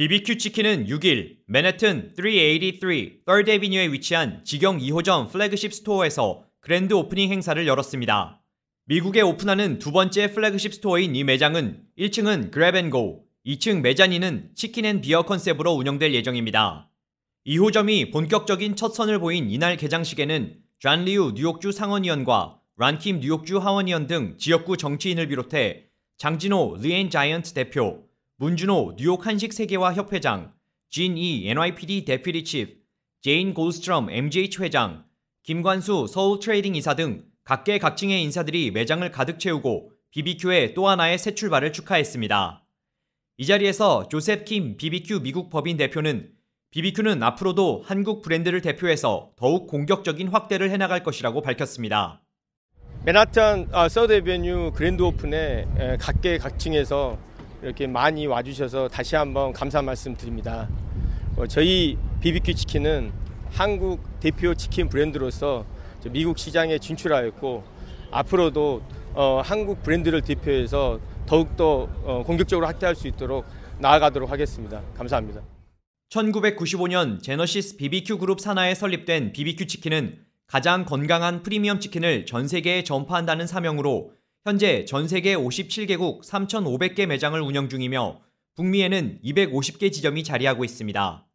BBQ 0.00 0.38
치킨은 0.38 0.86
6일 0.86 1.36
맨해튼 1.46 2.14
383 2.16 3.22
3rd 3.26 3.48
Avenue에 3.50 3.92
위치한 3.92 4.42
직영 4.46 4.78
2호점 4.78 5.30
flagship 5.30 5.74
store에서 5.74 6.46
grand 6.60 6.94
opening 6.94 7.30
행사를 7.30 7.66
열었습니다. 7.66 8.42
미국에 8.86 9.20
오픈하는 9.20 9.78
두 9.78 9.92
번째 9.92 10.32
flagship 10.32 10.72
store인 10.72 11.14
이 11.14 11.22
매장은 11.22 11.82
1층은 11.98 12.50
grab 12.50 12.77
and 12.77 12.98
go, 12.98 13.18
2층 13.44 13.82
mezzanine은 13.82 14.52
chicken 14.54 14.86
and 14.86 15.02
beer 15.02 15.24
컨셉으로 15.24 15.72
운영될 15.72 16.14
예정입니다. 16.14 16.88
2호점이 17.46 18.10
본격적인 18.10 18.76
첫 18.76 18.94
선을 18.94 19.18
보인 19.18 19.50
이날 19.50 19.76
개장식에는 19.76 20.56
존 20.78 21.04
리우 21.04 21.32
뉴욕주 21.32 21.72
상원의원과 21.72 22.58
론 22.78 22.99
킴 22.99 23.20
뉴욕주 23.20 23.58
하원의원 23.58 24.06
등 24.06 24.38
지역구 24.38 24.78
정치인을 24.78 25.28
비롯해 25.28 25.88
장진호 26.16 26.78
리엔 26.80 27.10
자이언트 27.10 27.52
대표, 27.52 28.08
문준호 28.40 28.94
뉴욕 28.96 29.26
한식 29.26 29.52
세계화 29.52 29.92
협회장, 29.92 30.54
진 30.88 31.18
이 31.18 31.46
NYPD 31.50 32.06
deputy 32.06 32.42
chief, 32.42 32.72
제인 33.20 33.52
골스트럼 33.52 34.08
MGH 34.08 34.62
회장, 34.62 35.04
김관수 35.42 36.06
서울 36.08 36.40
트레이딩 36.40 36.74
이사 36.74 36.94
등 36.94 37.26
각계각층의 37.44 38.22
인사들이 38.22 38.70
매장을 38.70 39.10
가득 39.10 39.38
채우고 39.38 39.90
BBQ의 40.12 40.72
또 40.72 40.88
하나의 40.88 41.18
새 41.18 41.34
출발을 41.34 41.74
축하했습니다. 41.74 42.64
이 43.36 43.44
자리에서 43.44 44.08
조셉 44.08 44.46
킴 44.46 44.78
BBQ 44.78 45.20
미국 45.20 45.50
법인 45.50 45.76
대표는 45.76 46.30
BBQ는 46.70 47.22
앞으로도 47.22 47.82
한국 47.84 48.22
브랜드를 48.22 48.62
대표해서 48.62 49.32
더욱 49.36 49.66
공격적인 49.66 50.28
확대를 50.28 50.70
해나갈 50.70 51.02
것이라고 51.02 51.42
밝혔습니다. 51.42 52.22
맨하탄 53.04 53.68
아, 53.72 53.90
서드 53.90 54.14
Avenue 54.14 54.72
grand 54.74 55.02
open에 55.02 55.66
에, 55.78 55.96
각계각층에서 55.98 57.28
이렇게 57.62 57.86
많이 57.86 58.26
와주셔서 58.26 58.88
다시 58.88 59.16
한번 59.16 59.52
감사 59.52 59.82
말씀 59.82 60.16
드립니다. 60.16 60.68
어, 61.36 61.46
저희 61.46 61.98
BBQ 62.20 62.54
치킨은 62.54 63.12
한국 63.50 64.20
대표 64.20 64.54
치킨 64.54 64.88
브랜드로서 64.88 65.66
미국 66.10 66.38
시장에 66.38 66.78
진출하였고 66.78 67.62
앞으로도 68.10 68.82
어, 69.14 69.42
한국 69.44 69.82
브랜드를 69.82 70.22
대표해서 70.22 71.00
더욱더 71.26 71.88
어, 72.04 72.22
공격적으로 72.26 72.66
확대할 72.66 72.94
수 72.94 73.08
있도록 73.08 73.44
나아가도록 73.78 74.30
하겠습니다. 74.30 74.82
감사합니다. 74.96 75.42
1995년 76.10 77.22
제너시스 77.22 77.76
BBQ 77.76 78.18
그룹 78.18 78.40
산하에 78.40 78.74
설립된 78.74 79.32
BBQ 79.32 79.66
치킨은 79.66 80.18
가장 80.46 80.84
건강한 80.84 81.42
프리미엄 81.42 81.78
치킨을 81.78 82.26
전 82.26 82.48
세계에 82.48 82.82
전파한다는 82.82 83.46
사명으로 83.46 84.12
현재 84.42 84.86
전 84.86 85.06
세계 85.06 85.36
57개국 85.36 86.22
3,500개 86.22 87.04
매장을 87.04 87.38
운영 87.42 87.68
중이며 87.68 88.22
북미에는 88.56 89.20
250개 89.22 89.92
지점이 89.92 90.24
자리하고 90.24 90.64
있습니다. 90.64 91.26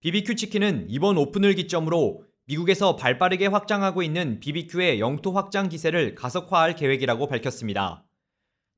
BBQ 0.00 0.34
치킨은 0.34 0.86
이번 0.88 1.16
오픈을 1.16 1.54
기점으로 1.54 2.24
미국에서 2.46 2.96
발 2.96 3.18
빠르게 3.20 3.46
확장하고 3.46 4.02
있는 4.02 4.40
BBQ의 4.40 4.98
영토 4.98 5.30
확장 5.30 5.68
기세를 5.68 6.16
가속화할 6.16 6.74
계획이라고 6.74 7.28
밝혔습니다. 7.28 8.04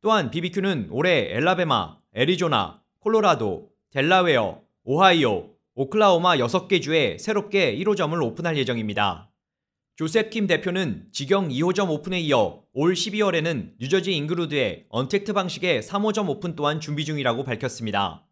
또한 0.03 0.31
BBQ는 0.31 0.89
올해 0.91 1.35
엘라베마, 1.35 1.97
애리조나, 2.15 2.83
콜로라도, 2.99 3.71
델라웨어, 3.91 4.61
오하이오, 4.85 5.51
오클라호마 5.75 6.37
6개 6.37 6.83
주에 6.83 7.17
새롭게 7.19 7.75
1호점을 7.79 8.23
오픈할 8.23 8.59
예정입니다. 8.59 9.31
조셉 9.97 10.29
킴 10.29 10.47
대표는 10.47 11.05
직영 11.11 11.49
2호점 11.49 11.89
오픈에 11.89 12.21
이어 12.21 12.61
올 12.75 12.93
12월에는 12.93 13.71
뉴저지 13.81 14.15
잉글우드에 14.15 14.85
언택트 14.91 15.33
방식의 15.33 15.81
3호점 15.81 16.29
오픈 16.29 16.55
또한 16.55 16.81
준비 16.81 17.07
중이라고 17.07 17.45
밝혔습니다. 17.45 18.23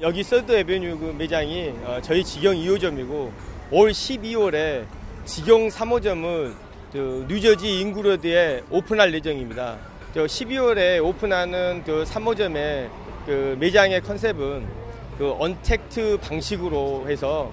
여기 0.00 0.22
Third 0.22 0.52
Avenue 0.52 0.96
그 0.96 1.06
매장이 1.06 1.70
어, 1.82 1.98
저희 2.02 2.22
직영 2.22 2.54
2호점이고 2.54 3.32
올 3.72 3.90
12월에 3.90 4.86
직영 5.24 5.66
3호점을 5.66 6.54
그 6.92 7.26
뉴저지 7.28 7.80
잉글우드에 7.80 8.62
오픈할 8.70 9.12
예정입니다. 9.12 9.76
12월에 10.14 11.04
오픈하는 11.04 11.82
그 11.84 12.04
3호점의 12.04 12.88
그 13.26 13.56
매장의 13.58 14.02
컨셉은 14.02 14.64
그 15.18 15.32
언택트 15.36 16.18
방식으로 16.22 17.06
해서 17.08 17.52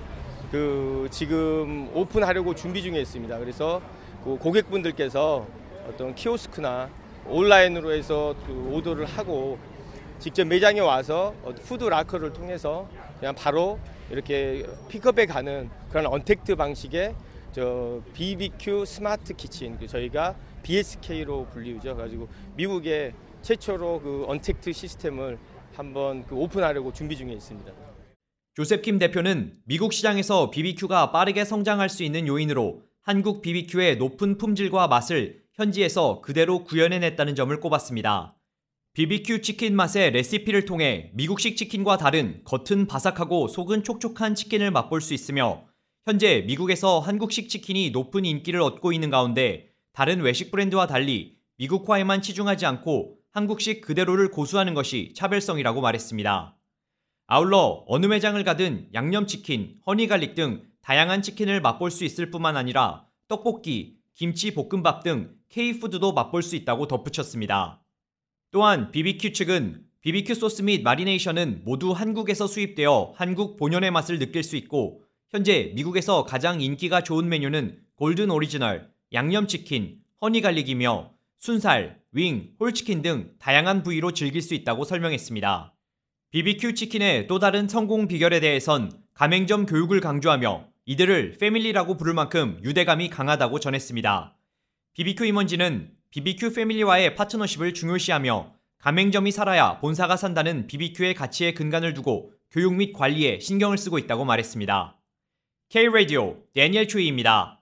그 0.55 1.09
지금 1.11 1.89
오픈하려고 1.93 2.55
준비 2.55 2.81
중에 2.81 3.01
있습니다. 3.01 3.37
그래서 3.39 3.81
그 4.23 4.37
고객분들께서 4.37 5.45
어떤 5.89 6.15
키오스크나 6.15 6.89
온라인으로 7.27 7.91
해서 7.91 8.33
그 8.47 8.71
오더를 8.71 9.03
하고 9.03 9.59
직접 10.17 10.47
매장에 10.47 10.79
와서 10.79 11.33
food 11.65 11.83
locker를 11.83 12.31
통해서 12.31 12.87
그냥 13.19 13.35
바로 13.35 13.77
이렇게 14.09 14.65
픽업해 14.87 15.25
가는 15.25 15.69
그런 15.89 16.05
언택트 16.05 16.55
방식의 16.55 17.15
저 17.51 18.01
BBQ 18.13 18.85
Smart 18.85 19.33
Kitchen 19.33 19.77
그 19.77 19.87
저희가 19.87 20.35
BSK로 20.63 21.47
불리우죠. 21.51 21.97
가지고 21.97 22.29
미국의 22.55 23.11
최초로 23.41 23.99
그 23.99 24.25
언택트 24.29 24.71
시스템을 24.71 25.37
한번 25.75 26.25
그 26.25 26.33
오픈하려고 26.35 26.93
준비 26.93 27.17
중에 27.17 27.33
있습니다. 27.33 27.94
조셉 28.55 28.83
킴 28.83 28.99
대표는 28.99 29.53
미국 29.65 29.91
시장에서 29.91 30.49
BBQ가 30.49 31.11
빠르게 31.11 31.43
성장할 31.43 31.89
수 31.89 32.05
있는 32.05 32.25
요인으로 32.25 32.83
한국 33.01 33.41
BBQ의 33.41 33.97
높은 33.97 34.37
품질과 34.37 34.87
맛을 34.87 35.41
현지에서 35.55 36.21
그대로 36.21 36.63
구현해냈다는 36.63 37.35
점을 37.35 37.59
꼽았습니다. 37.59 38.37
BBQ 38.93 39.41
치킨 39.41 39.75
맛의 39.75 40.11
레시피를 40.11 40.63
통해 40.63 41.11
미국식 41.15 41.57
치킨과 41.57 41.97
다른 41.97 42.41
겉은 42.45 42.87
바삭하고 42.87 43.49
속은 43.49 43.83
촉촉한 43.83 44.35
치킨을 44.35 44.71
맛볼 44.71 45.01
수 45.01 45.13
있으며 45.13 45.65
현재 46.05 46.45
미국에서 46.47 47.01
한국식 47.01 47.49
치킨이 47.49 47.89
높은 47.89 48.23
인기를 48.23 48.61
얻고 48.61 48.93
있는 48.93 49.09
가운데 49.09 49.67
다른 49.91 50.21
외식 50.21 50.51
브랜드와 50.51 50.87
달리 50.87 51.35
미국화에만 51.57 52.21
치중하지 52.21 52.65
않고 52.65 53.17
한국식 53.31 53.81
그대로를 53.81 54.31
고수하는 54.31 54.73
것이 54.73 55.11
차별성이라고 55.13 55.81
말했습니다. 55.81 56.55
아울러 57.27 57.83
어느 57.87 58.05
매장을 58.05 58.41
가든 58.43 58.89
양념치킨, 58.93 59.79
honey 59.87 60.09
garlic 60.09 60.35
등 60.35 60.63
다양한 60.81 61.23
치킨을 61.23 61.59
맛볼 61.59 61.89
수 61.89 62.05
있을 62.05 62.29
뿐만 62.29 62.55
아니라 62.55 63.07
떡볶이, 63.27 63.97
김치 64.13 64.53
볶음밥 64.53 65.03
등 65.03 65.35
K-food도 65.49 66.13
맛볼 66.13 66.43
수 66.43 66.55
있다고 66.55 66.87
덧붙였습니다. 66.87 67.81
또한 68.51 68.91
BBQ 68.91 69.33
측은 69.33 69.83
BBQ 70.01 70.35
소스 70.35 70.61
및 70.61 70.83
marination은 70.83 71.63
모두 71.65 71.91
한국에서 71.91 72.45
수입되어 72.45 73.13
한국 73.15 73.57
본연의 73.57 73.89
맛을 73.89 74.19
느낄 74.19 74.43
수 74.43 74.55
있고 74.55 75.01
현재 75.29 75.71
미국에서 75.75 76.25
가장 76.25 76.61
인기가 76.61 77.01
좋은 77.01 77.27
메뉴는 77.27 77.79
golden 77.95 78.29
original, 78.29 78.91
양념치킨, 79.13 79.97
honey 80.21 80.49
garlic이며 80.49 81.11
순살, 81.39 81.99
wing, 82.11 82.51
whole치킨 82.59 83.01
등 83.01 83.33
다양한 83.39 83.81
부위로 83.81 84.11
즐길 84.11 84.41
수 84.43 84.53
있다고 84.53 84.83
설명했습니다. 84.83 85.74
BBQ 86.35 86.75
치킨의 86.75 87.27
또 87.27 87.39
다른 87.39 87.69
성공 87.69 88.09
비결에 88.09 88.41
대해선 88.41 88.91
가맹점 89.13 89.65
교육을 89.65 90.01
강조하며 90.01 90.65
이들을 90.85 91.37
패밀리라고 91.39 91.95
부를 91.95 92.13
만큼 92.13 92.59
유대감이 92.61 93.09
강하다고 93.09 93.61
전했습니다. 93.61 94.35
BBQ 94.95 95.27
임원진은 95.27 95.91
BBQ 96.09 96.51
패밀리와의 96.51 97.15
파트너십을 97.15 97.73
중요시하며 97.73 98.51
가맹점이 98.79 99.31
살아야 99.31 99.79
본사가 99.79 100.17
산다는 100.17 100.67
BBQ의 100.67 101.13
가치에 101.13 101.53
근간을 101.53 101.93
두고 101.93 102.33
교육 102.51 102.75
및 102.75 102.91
관리에 102.91 103.39
신경을 103.39 103.77
쓰고 103.77 103.97
있다고 103.97 104.25
말했습니다. 104.25 104.99
K-Radio 105.69 106.35
데니엘 106.53 106.89
추이입니다. 106.89 107.54